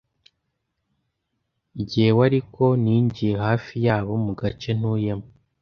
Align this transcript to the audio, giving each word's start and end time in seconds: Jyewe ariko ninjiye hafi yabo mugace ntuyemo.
Jyewe 1.87 2.21
ariko 2.29 2.63
ninjiye 2.83 3.33
hafi 3.45 3.73
yabo 3.85 4.11
mugace 4.25 4.69
ntuyemo. 4.77 5.27